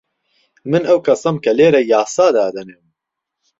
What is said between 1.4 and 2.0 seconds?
کە لێرە